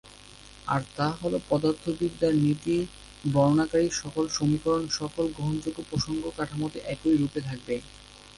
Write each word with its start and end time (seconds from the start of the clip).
আর 0.67 0.81
তা 0.95 1.07
হলো, 1.19 1.37
পদার্থবিদ্যার 1.49 2.33
নীতি 2.43 2.75
বর্ণনাকারী 3.27 3.87
সকল 4.01 4.25
সমীকরণ 4.37 4.83
সকল 4.99 5.25
গ্রহণযোগ্য 5.35 5.79
প্রসঙ্গ 5.89 6.23
কাঠামোতে 6.37 6.79
একই 6.93 7.15
রূপে 7.17 7.39
থাকবে। 7.47 7.75